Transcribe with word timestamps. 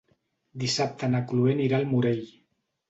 Dissabte 0.63 1.11
na 1.13 1.21
Chloé 1.31 1.55
anirà 1.57 1.81
al 1.81 1.91
Morell. 1.95 2.27